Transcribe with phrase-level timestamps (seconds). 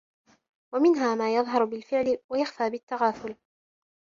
[0.73, 3.35] وَمِنْهَا مَا يَظْهَرُ بِالْفِعْلِ وَيَخْفَى بِالتَّغَافُلِ